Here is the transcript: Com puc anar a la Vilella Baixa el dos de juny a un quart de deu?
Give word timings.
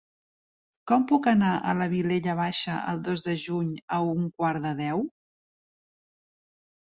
Com 0.91 1.03
puc 1.09 1.27
anar 1.31 1.49
a 1.57 1.73
la 1.81 1.87
Vilella 1.91 2.33
Baixa 2.39 2.77
el 2.93 3.03
dos 3.07 3.23
de 3.27 3.35
juny 3.45 3.69
a 3.97 3.99
un 4.13 4.25
quart 4.41 4.65
de 4.69 4.71
deu? 4.79 5.03